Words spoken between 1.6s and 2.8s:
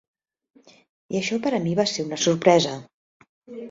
mi va ser una sorpresa.